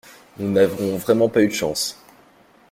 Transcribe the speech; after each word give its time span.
Nous 0.39 0.51
n’avons 0.51 0.97
vraiment 0.97 1.29
pas 1.29 1.43
eu 1.43 1.47
de 1.49 1.53
chance. 1.53 1.95